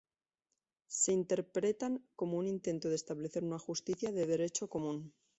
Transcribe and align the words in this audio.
Se 0.87 1.11
interpretan 1.13 2.03
como 2.15 2.39
un 2.39 2.47
intento 2.47 2.89
de 2.89 2.95
establecer 2.95 3.43
una 3.43 3.59
justicia 3.59 4.11
de 4.11 4.25
derecho 4.25 4.67
común. 4.67 5.13